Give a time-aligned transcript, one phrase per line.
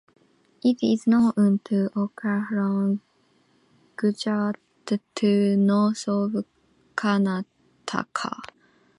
[0.63, 3.01] It is known to occur from
[3.97, 4.55] Gujarat
[4.87, 6.43] to north of
[6.95, 8.39] Karnataka.